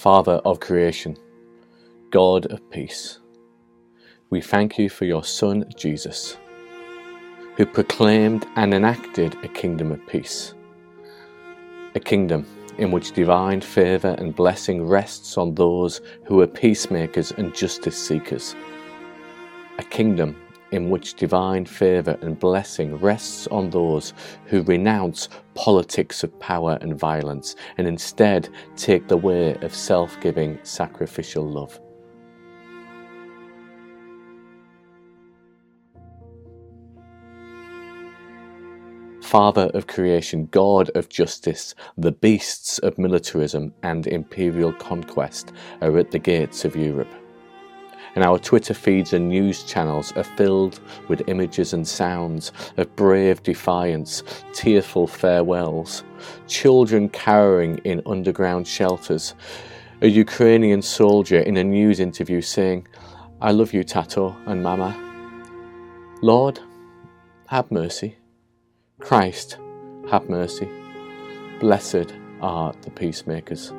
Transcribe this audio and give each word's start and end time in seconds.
Father 0.00 0.40
of 0.46 0.60
creation, 0.60 1.14
God 2.08 2.46
of 2.46 2.70
peace, 2.70 3.18
we 4.30 4.40
thank 4.40 4.78
you 4.78 4.88
for 4.88 5.04
your 5.04 5.22
Son 5.22 5.66
Jesus, 5.76 6.38
who 7.58 7.66
proclaimed 7.66 8.46
and 8.56 8.72
enacted 8.72 9.36
a 9.44 9.48
kingdom 9.48 9.92
of 9.92 10.00
peace, 10.06 10.54
a 11.94 12.00
kingdom 12.00 12.46
in 12.78 12.90
which 12.90 13.12
divine 13.12 13.60
favour 13.60 14.14
and 14.16 14.34
blessing 14.34 14.86
rests 14.86 15.36
on 15.36 15.54
those 15.54 16.00
who 16.24 16.40
are 16.40 16.46
peacemakers 16.46 17.32
and 17.32 17.54
justice 17.54 17.98
seekers, 17.98 18.56
a 19.76 19.82
kingdom 19.82 20.34
in 20.72 20.90
which 20.90 21.14
divine 21.14 21.64
favour 21.64 22.16
and 22.22 22.38
blessing 22.38 22.96
rests 22.96 23.46
on 23.48 23.70
those 23.70 24.12
who 24.46 24.62
renounce 24.62 25.28
politics 25.54 26.22
of 26.22 26.38
power 26.40 26.78
and 26.80 26.98
violence 26.98 27.56
and 27.78 27.86
instead 27.86 28.48
take 28.76 29.08
the 29.08 29.16
way 29.16 29.54
of 29.62 29.74
self 29.74 30.20
giving, 30.20 30.58
sacrificial 30.62 31.46
love. 31.46 31.80
Father 39.22 39.70
of 39.74 39.86
creation, 39.86 40.46
God 40.46 40.90
of 40.96 41.08
justice, 41.08 41.76
the 41.96 42.10
beasts 42.10 42.80
of 42.80 42.98
militarism 42.98 43.72
and 43.84 44.08
imperial 44.08 44.72
conquest 44.72 45.52
are 45.82 45.98
at 45.98 46.10
the 46.10 46.18
gates 46.18 46.64
of 46.64 46.74
Europe 46.74 47.19
and 48.14 48.24
our 48.24 48.38
Twitter 48.38 48.74
feeds 48.74 49.12
and 49.12 49.28
news 49.28 49.62
channels 49.64 50.12
are 50.12 50.24
filled 50.24 50.80
with 51.08 51.28
images 51.28 51.72
and 51.72 51.86
sounds 51.86 52.52
of 52.76 52.94
brave 52.96 53.42
defiance, 53.42 54.22
tearful 54.52 55.06
farewells, 55.06 56.02
children 56.46 57.08
cowering 57.08 57.78
in 57.84 58.02
underground 58.06 58.66
shelters, 58.66 59.34
a 60.02 60.08
Ukrainian 60.08 60.82
soldier 60.82 61.40
in 61.40 61.56
a 61.56 61.64
news 61.64 62.00
interview 62.00 62.40
saying, 62.40 62.86
I 63.40 63.52
love 63.52 63.72
you, 63.72 63.84
Tato 63.84 64.36
and 64.46 64.62
Mama. 64.62 64.96
Lord, 66.22 66.60
have 67.46 67.70
mercy. 67.70 68.16
Christ, 68.98 69.58
have 70.10 70.28
mercy. 70.28 70.68
Blessed 71.58 72.12
are 72.42 72.74
the 72.82 72.90
peacemakers. 72.90 73.72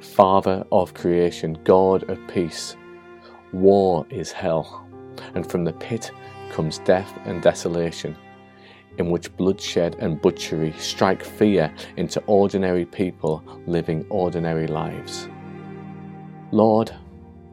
Father 0.00 0.64
of 0.70 0.94
creation, 0.94 1.58
God 1.64 2.08
of 2.08 2.18
peace. 2.28 2.76
War 3.52 4.06
is 4.10 4.30
hell, 4.30 4.86
and 5.34 5.48
from 5.50 5.64
the 5.64 5.72
pit 5.72 6.10
comes 6.52 6.78
death 6.80 7.12
and 7.24 7.42
desolation, 7.42 8.16
in 8.98 9.10
which 9.10 9.34
bloodshed 9.36 9.96
and 9.98 10.20
butchery 10.20 10.72
strike 10.78 11.24
fear 11.24 11.72
into 11.96 12.22
ordinary 12.26 12.84
people 12.84 13.42
living 13.66 14.06
ordinary 14.08 14.66
lives. 14.66 15.28
Lord, 16.52 16.94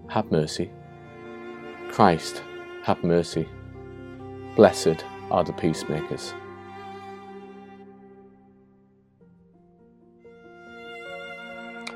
have 0.07 0.31
mercy. 0.31 0.69
Christ, 1.89 2.43
have 2.83 3.03
mercy. 3.03 3.47
Blessed 4.55 5.03
are 5.31 5.43
the 5.43 5.53
peacemakers. 5.53 6.33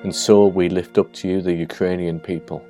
And 0.03 0.15
so 0.15 0.47
we 0.47 0.69
lift 0.69 0.97
up 0.97 1.11
to 1.13 1.27
you 1.27 1.41
the 1.41 1.53
Ukrainian 1.53 2.19
people. 2.19 2.65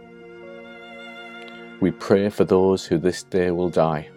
We 1.79 1.91
pray 1.91 2.29
for 2.29 2.43
those 2.43 2.85
who 2.85 2.97
this 2.97 3.23
day 3.23 3.51
will 3.51 3.69
die 3.69 4.09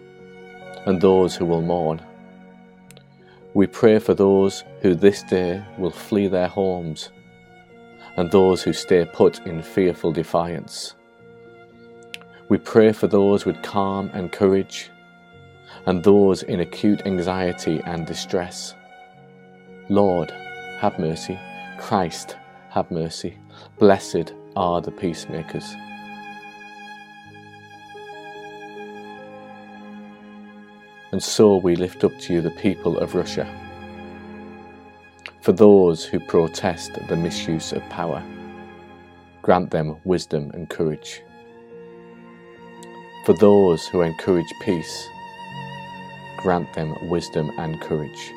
and 0.85 0.99
those 0.99 1.35
who 1.35 1.45
will 1.45 1.61
mourn. 1.61 2.01
We 3.53 3.67
pray 3.67 3.99
for 3.99 4.15
those 4.15 4.63
who 4.81 4.95
this 4.95 5.21
day 5.23 5.63
will 5.77 5.91
flee 5.91 6.27
their 6.27 6.47
homes 6.47 7.11
and 8.17 8.31
those 8.31 8.63
who 8.63 8.73
stay 8.73 9.05
put 9.05 9.45
in 9.45 9.61
fearful 9.61 10.11
defiance. 10.11 10.95
We 12.49 12.57
pray 12.57 12.91
for 12.91 13.07
those 13.07 13.45
with 13.45 13.61
calm 13.61 14.09
and 14.13 14.31
courage 14.31 14.89
and 15.85 16.03
those 16.03 16.43
in 16.43 16.59
acute 16.59 17.05
anxiety 17.05 17.81
and 17.85 18.05
distress. 18.05 18.73
Lord, 19.89 20.31
have 20.79 20.97
mercy. 20.99 21.39
Christ, 21.77 22.37
have 22.73 22.89
mercy. 22.89 23.37
Blessed 23.77 24.33
are 24.55 24.81
the 24.81 24.89
peacemakers. 24.91 25.75
And 31.11 31.21
so 31.21 31.57
we 31.57 31.75
lift 31.75 32.03
up 32.03 32.17
to 32.21 32.33
you 32.33 32.41
the 32.41 32.49
people 32.49 32.97
of 32.97 33.13
Russia. 33.13 33.47
For 35.41 35.51
those 35.51 36.03
who 36.03 36.19
protest 36.19 36.97
the 37.07 37.15
misuse 37.15 37.73
of 37.73 37.87
power, 37.89 38.23
grant 39.43 39.69
them 39.69 39.97
wisdom 40.03 40.49
and 40.55 40.67
courage. 40.67 41.21
For 43.23 43.33
those 43.33 43.85
who 43.85 44.01
encourage 44.01 44.51
peace, 44.61 45.07
grant 46.37 46.73
them 46.73 46.95
wisdom 47.07 47.51
and 47.59 47.79
courage. 47.81 48.31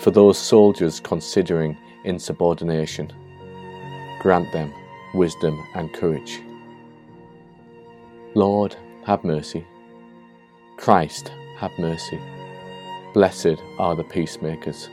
For 0.00 0.10
those 0.10 0.36
soldiers 0.36 0.98
considering 0.98 1.78
insubordination. 2.04 3.12
Grant 4.20 4.52
them 4.52 4.72
wisdom 5.14 5.62
and 5.74 5.92
courage. 5.92 6.40
Lord, 8.34 8.76
have 9.04 9.24
mercy. 9.24 9.66
Christ, 10.76 11.32
have 11.58 11.72
mercy. 11.78 12.18
Blessed 13.12 13.60
are 13.78 13.94
the 13.94 14.04
peacemakers. 14.04 14.88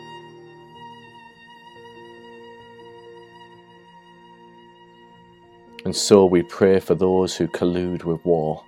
And 5.85 5.95
so 5.95 6.25
we 6.25 6.43
pray 6.43 6.79
for 6.79 6.95
those 6.95 7.35
who 7.35 7.47
collude 7.47 8.03
with 8.03 8.23
war, 8.25 8.63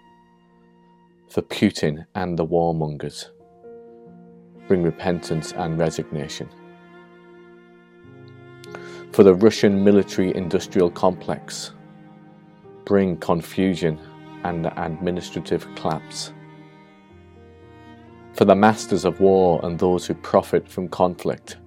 for 1.27 1.41
Putin 1.41 2.05
and 2.15 2.39
the 2.39 2.45
warmongers. 2.45 3.25
Bring 4.67 4.83
repentance 4.83 5.51
and 5.51 5.77
resignation 5.77 6.49
for 9.11 9.23
the 9.23 9.35
Russian 9.35 9.83
military 9.83 10.33
industrial 10.35 10.89
complex, 10.89 11.71
bring 12.85 13.17
confusion 13.17 13.99
and 14.43 14.71
administrative 14.77 15.67
collapse. 15.75 16.33
For 18.33 18.45
the 18.45 18.55
masters 18.55 19.03
of 19.03 19.19
war 19.19 19.59
and 19.63 19.77
those 19.77 20.05
who 20.05 20.13
profit 20.13 20.67
from 20.67 20.87
conflict, 20.87 21.57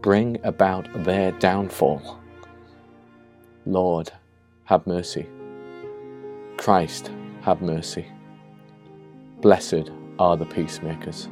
bring 0.00 0.38
about 0.42 0.88
their 1.04 1.32
downfall. 1.32 2.18
Lord, 3.66 4.10
have 4.64 4.86
mercy. 4.86 5.26
Christ, 6.56 7.10
have 7.42 7.60
mercy. 7.60 8.06
Blessed 9.42 9.90
are 10.18 10.36
the 10.36 10.46
peacemakers. 10.46 11.28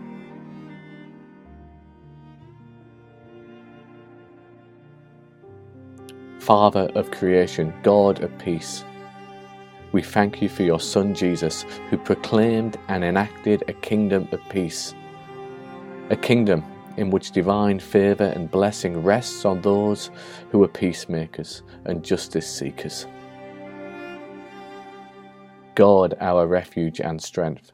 Father 6.45 6.91
of 6.95 7.11
creation, 7.11 7.73
God 7.83 8.23
of 8.23 8.37
peace. 8.37 8.85
We 9.93 10.03
thank 10.03 10.43
you 10.43 10.51
for 10.51 10.63
your 10.63 10.79
Son 10.79 11.15
Jesus, 11.15 11.65
who 11.89 11.97
proclaimed 11.97 12.77
and 12.89 13.03
enacted 13.03 13.65
a 13.67 13.73
kingdom 13.73 14.29
of 14.31 14.47
peace. 14.51 14.95
A 16.11 16.17
kingdom 16.17 16.63
in 16.99 17.09
which 17.09 17.31
divine 17.31 17.79
favour 17.79 18.27
and 18.37 18.51
blessing 18.51 19.03
rests 19.03 19.47
on 19.47 19.63
those 19.63 20.11
who 20.51 20.63
are 20.63 20.69
peacemakers 20.69 21.63
and 21.87 22.05
justice 22.05 22.47
seekers. 22.47 23.07
God, 25.75 26.15
our 26.21 26.47
refuge 26.47 27.01
and 27.01 27.23
strength, 27.23 27.73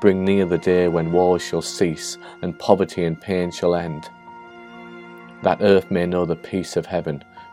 bring 0.00 0.24
near 0.24 0.46
the 0.46 0.56
day 0.56 0.88
when 0.88 1.12
wars 1.12 1.42
shall 1.42 1.60
cease 1.60 2.16
and 2.40 2.58
poverty 2.58 3.04
and 3.04 3.20
pain 3.20 3.50
shall 3.50 3.74
end, 3.74 4.08
that 5.42 5.60
earth 5.60 5.90
may 5.90 6.06
know 6.06 6.24
the 6.24 6.34
peace 6.34 6.74
of 6.74 6.86
heaven 6.86 7.22